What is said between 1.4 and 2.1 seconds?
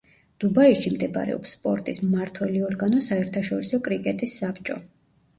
სპორტის